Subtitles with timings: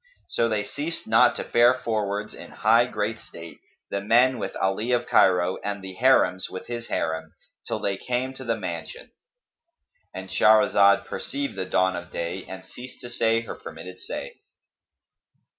[0.29, 3.59] So they ceased not to fare forwards in high great state,
[3.91, 7.35] the men with Ali of Cairo and the Harims with his Harim,
[7.67, 13.11] till they came to the mansion,—And Shahrazad perceived the dawn of day and ceased to
[13.11, 14.37] say her permitted say.